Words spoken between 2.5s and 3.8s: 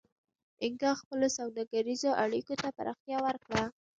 ته پراختیا ورکړه.